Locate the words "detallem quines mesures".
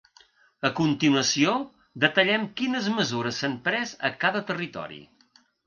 2.05-3.39